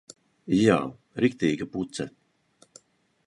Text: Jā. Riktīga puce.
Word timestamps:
Jā. 0.59 0.77
Riktīga 1.25 1.67
puce. 1.75 2.09